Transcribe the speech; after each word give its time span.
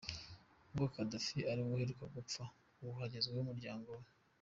Nk’uko 0.71 0.87
Ghadaf 0.95 1.25
ari 1.51 1.61
we 1.65 1.69
uheruka 1.75 2.05
gupfa, 2.15 2.43
ubu 2.81 2.91
hagezweho 3.01 3.41
umuryango 3.45 3.87
we. 3.99 4.05